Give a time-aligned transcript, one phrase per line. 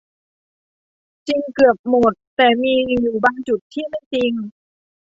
[1.27, 4.33] จริงเกือบหมดแต่มีอยู่บางจุดที่ไม่จริง